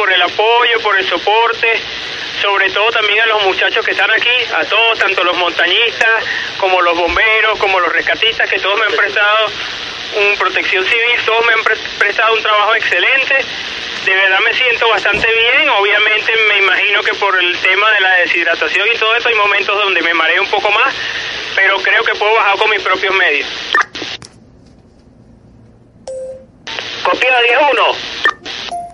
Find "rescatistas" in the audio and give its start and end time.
7.92-8.48